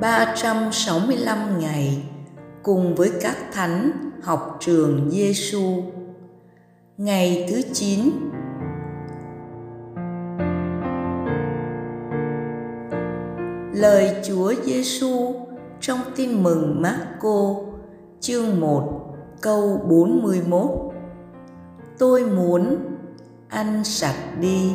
[0.00, 2.02] 365 ngày
[2.62, 3.90] cùng với các thánh
[4.22, 5.82] học trường Giêsu.
[6.98, 8.10] Ngày thứ 9
[13.72, 15.34] Lời Chúa Giêsu
[15.80, 17.54] trong Tin mừng Marco,
[18.20, 20.92] chương 1 câu 41
[21.98, 22.76] Tôi muốn
[23.48, 24.72] anh sạch đi.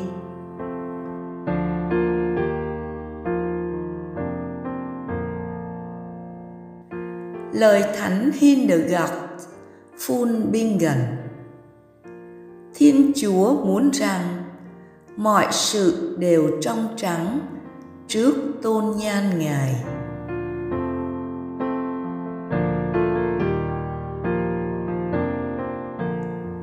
[7.55, 9.13] Lời thánh Hildegard
[9.97, 10.99] phun Bingen
[12.75, 14.43] Thiên Chúa muốn rằng
[15.17, 17.39] mọi sự đều trong trắng
[18.07, 19.75] trước tôn nhan Ngài.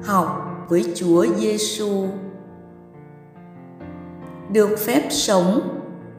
[0.04, 2.06] Học với Chúa Giêsu
[4.52, 5.60] được phép sống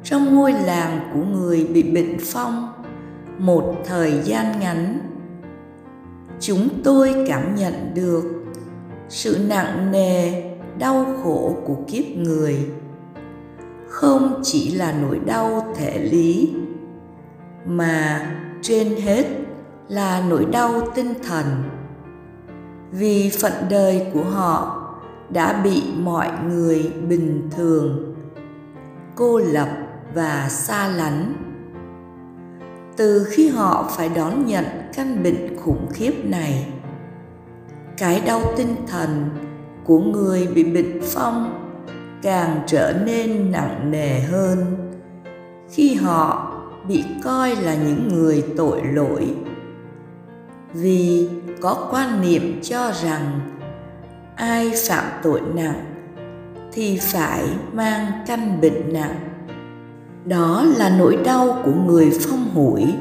[0.04, 2.83] trong ngôi làng của người bị bệnh phong
[3.38, 5.00] một thời gian ngắn.
[6.40, 8.24] Chúng tôi cảm nhận được
[9.10, 10.44] sự nặng nề,
[10.78, 12.70] đau khổ của kiếp người.
[13.88, 16.54] Không chỉ là nỗi đau thể lý,
[17.66, 19.26] mà trên hết
[19.88, 21.46] là nỗi đau tinh thần.
[22.92, 24.80] Vì phận đời của họ
[25.30, 28.16] đã bị mọi người bình thường,
[29.16, 29.70] cô lập
[30.14, 31.34] và xa lánh
[32.98, 36.68] từ khi họ phải đón nhận căn bệnh khủng khiếp này.
[37.98, 39.30] Cái đau tinh thần
[39.84, 41.60] của người bị bệnh phong
[42.22, 44.76] càng trở nên nặng nề hơn
[45.70, 46.52] khi họ
[46.88, 49.36] bị coi là những người tội lỗi.
[50.74, 51.30] Vì
[51.62, 53.40] có quan niệm cho rằng
[54.36, 55.86] ai phạm tội nặng
[56.72, 57.44] thì phải
[57.74, 59.33] mang căn bệnh nặng
[60.26, 62.94] đó là nỗi đau của người phong hủi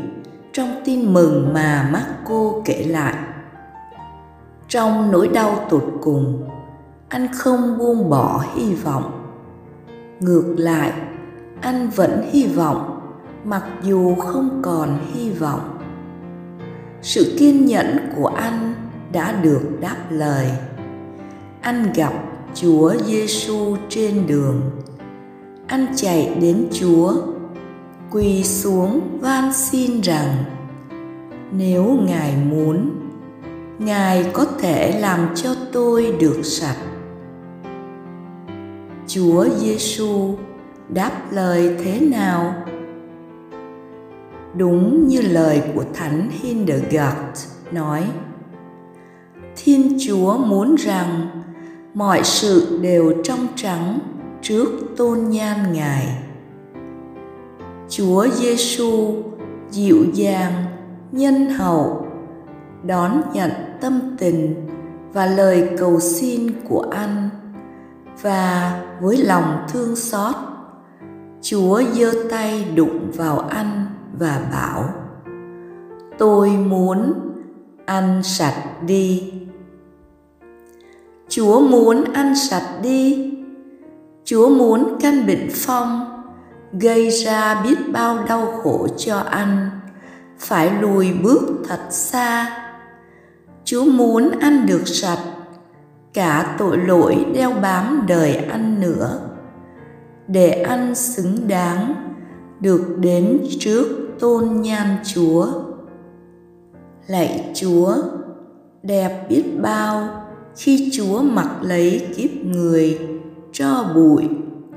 [0.52, 3.14] trong tin mừng mà Marco kể lại.
[4.68, 6.48] Trong nỗi đau tột cùng,
[7.08, 9.34] anh không buông bỏ hy vọng.
[10.20, 10.92] Ngược lại,
[11.60, 13.00] anh vẫn hy vọng
[13.44, 15.78] mặc dù không còn hy vọng.
[17.02, 18.74] Sự kiên nhẫn của anh
[19.12, 20.50] đã được đáp lời.
[21.60, 22.12] Anh gặp
[22.54, 24.60] Chúa Giêsu trên đường
[25.66, 27.12] ăn chạy đến chúa,
[28.10, 30.44] quỳ xuống van xin rằng,
[31.52, 32.90] nếu ngài muốn,
[33.78, 36.76] ngài có thể làm cho tôi được sạch.
[39.06, 40.34] Chúa giêsu
[40.88, 42.54] đáp lời thế nào?
[44.56, 48.04] Đúng như lời của thánh hildegard nói,
[49.56, 51.26] thiên chúa muốn rằng
[51.94, 53.98] mọi sự đều trong trắng
[54.42, 56.18] trước tôn nhan ngài.
[57.88, 59.14] Chúa giêsu
[59.70, 60.52] dịu dàng,
[61.12, 62.06] nhân hậu,
[62.84, 64.68] đón nhận tâm tình
[65.12, 67.28] và lời cầu xin của anh.
[68.22, 70.34] Và với lòng thương xót,
[71.42, 73.86] chúa giơ tay đụng vào anh
[74.18, 74.84] và bảo,
[76.18, 77.14] tôi muốn
[77.86, 79.32] ăn sạch đi.
[81.28, 83.32] Chúa muốn ăn sạch đi
[84.24, 86.08] Chúa muốn căn bệnh phong
[86.72, 89.70] gây ra biết bao đau khổ cho anh
[90.38, 92.58] phải lùi bước thật xa.
[93.64, 95.22] Chúa muốn ăn được sạch,
[96.14, 99.20] cả tội lỗi đeo bám đời anh nữa,
[100.26, 101.94] để anh xứng đáng
[102.60, 103.86] được đến trước
[104.20, 105.46] tôn nhan chúa.
[107.06, 107.96] Lạy chúa,
[108.82, 110.08] đẹp biết bao
[110.56, 112.98] khi chúa mặc lấy kiếp người
[113.62, 114.28] cho bụi,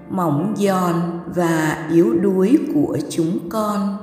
[0.09, 0.96] mỏng giòn
[1.35, 3.97] và yếu đuối của chúng con.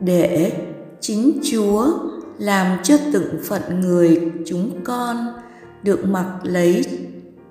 [0.00, 0.52] Để
[1.00, 1.86] chính chúa
[2.38, 5.16] làm cho từng phận người chúng con
[5.82, 6.84] được mặc lấy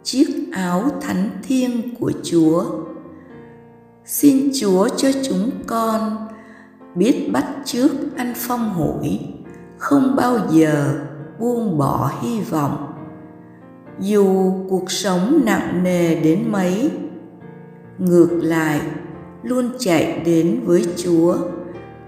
[0.04, 2.66] chiếc áo thánh thiêng của chúa.
[4.06, 6.28] Xin chúa cho chúng con
[6.96, 9.20] biết bắt trước ăn phong hủi,
[9.78, 11.00] không bao giờ
[11.40, 12.87] buông bỏ hy vọng
[14.00, 16.92] dù cuộc sống nặng nề đến mấy,
[17.98, 18.82] ngược lại,
[19.44, 21.38] luôn chạy đến với chúa,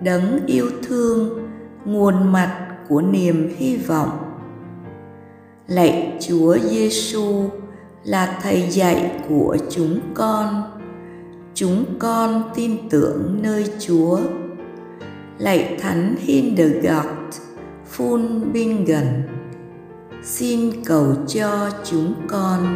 [0.01, 1.47] đấng yêu thương,
[1.85, 4.09] nguồn mặt của niềm hy vọng.
[5.67, 7.49] Lạy chúa giêsu
[8.03, 10.63] là thầy dạy của chúng con.
[11.53, 14.19] Chúng con tin tưởng nơi chúa.
[15.37, 17.39] Lạy thánh hildegard
[17.85, 19.05] phun bingen
[20.23, 22.75] xin cầu cho chúng con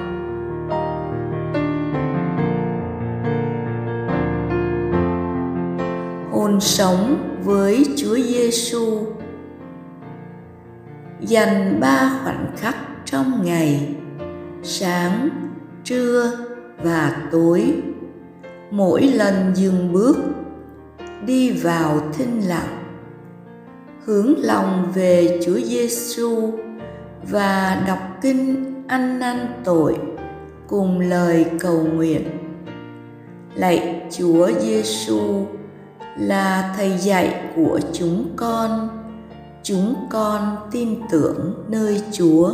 [6.32, 9.06] hồn sống với Chúa Giêsu.
[11.22, 12.76] Dành ba khoảnh khắc
[13.06, 13.96] trong ngày,
[14.64, 15.30] sáng,
[15.84, 16.32] trưa
[16.84, 17.74] và tối.
[18.72, 20.18] Mỗi lần dừng bước,
[21.26, 22.84] đi vào thinh lặng,
[24.06, 26.52] hướng lòng về Chúa Giêsu
[27.30, 29.98] và đọc kinh ăn năn tội
[30.68, 32.22] cùng lời cầu nguyện.
[33.56, 35.46] Lạy Chúa Giêsu
[36.20, 38.90] là thầy dạy của chúng con.
[39.64, 42.52] Chúng con tin tưởng nơi Chúa.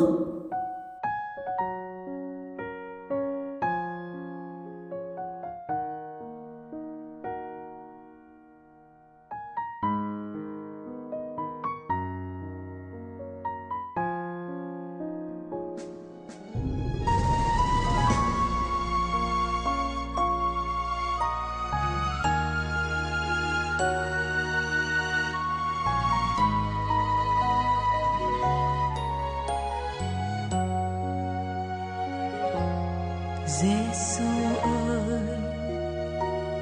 [33.62, 34.24] Giêsu
[34.62, 35.22] ơi,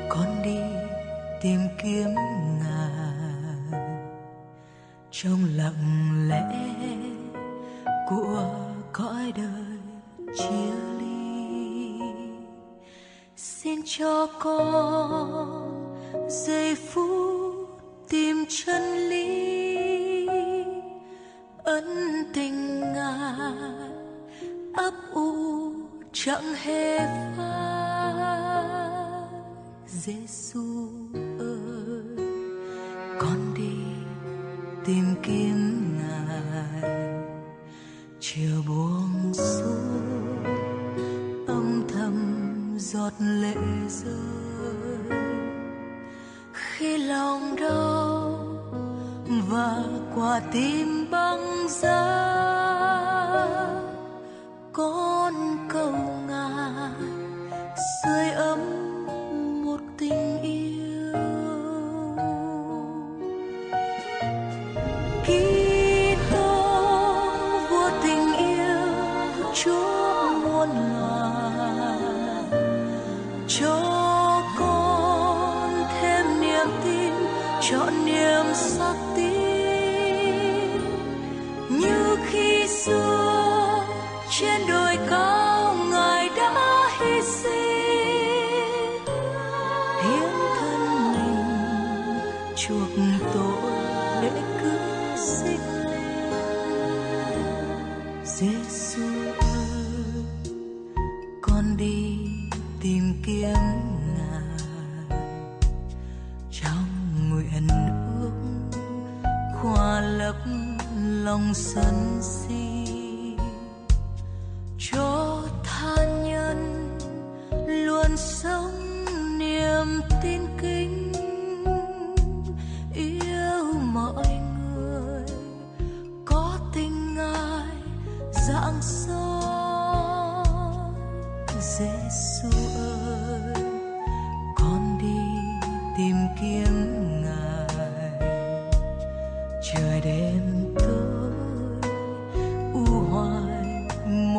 [0.09, 0.59] con đi
[1.41, 2.15] tìm kiếm
[2.59, 3.81] ngài.
[5.11, 6.43] Trong lặng lẽ
[8.09, 8.55] của
[8.93, 9.77] cõi đời
[10.37, 11.99] chia ly,
[13.35, 15.93] xin cho con
[16.29, 17.69] giây phút
[18.09, 20.27] tìm chân lý,
[21.63, 21.85] ân
[22.33, 23.51] tình ngài
[24.73, 25.56] ấp ủ
[26.23, 26.97] chẳng hề
[27.37, 28.13] phai.
[29.87, 30.89] Giêsu
[31.39, 32.25] ơi,
[33.19, 33.77] con đi
[34.85, 36.91] tìm kiếm ngài.
[38.19, 40.43] Chiều buông xuống,
[41.47, 42.15] âm thầm
[42.79, 43.55] giọt lệ
[43.89, 45.19] rơi.
[46.53, 48.39] Khi lòng đau
[49.49, 49.83] và
[50.15, 50.96] quả tim
[78.53, 80.81] sắc tím tin
[81.69, 83.85] như khi xưa,
[84.29, 89.05] trên đồi cao ngài đã hy sinh.
[90.03, 90.29] Hiến
[90.59, 90.81] thân
[91.13, 92.19] mình
[92.55, 92.89] chuộc
[93.33, 93.71] tội
[94.21, 95.59] để cứu sinh
[98.25, 99.03] Giêsu
[99.39, 100.23] ơi,
[101.41, 102.17] con đi
[102.81, 103.96] tìm kiếm
[110.31, 110.77] khoa
[111.23, 112.96] lòng sân si.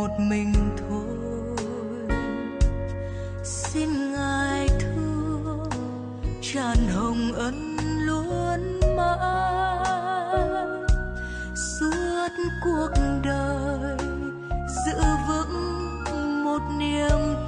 [0.08, 1.66] Một mình thôi.
[3.44, 5.70] Xin ngài thương
[6.42, 9.86] tràn hồng ân luôn mãi.
[11.54, 12.28] Suốt
[12.64, 12.90] cuộc
[13.24, 13.96] đời
[14.86, 17.34] giữ vững một niềm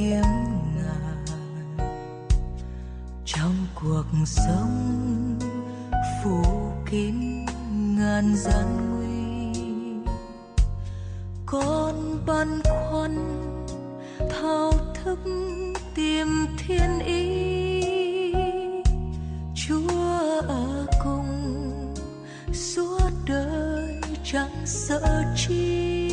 [0.00, 0.22] kiếm
[0.76, 1.86] ngài
[3.24, 5.38] trong cuộc sống
[6.24, 6.42] phủ
[6.90, 9.60] kín ngàn gian nguy,
[11.46, 13.44] con băn khoăn
[14.30, 15.18] thao thức
[15.94, 17.82] tìm thiên ý.
[19.54, 21.94] Chúa ở cùng,
[22.52, 26.09] suốt đời chẳng sợ chi.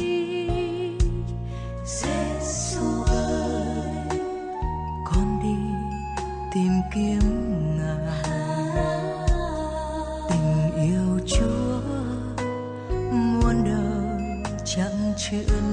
[6.94, 7.20] Kiếm
[7.78, 7.98] ngài
[10.30, 11.80] tình yêu chúa
[13.12, 15.67] muôn đời chẳng chuyện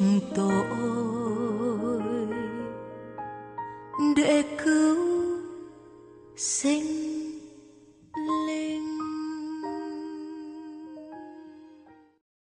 [0.00, 0.20] hiến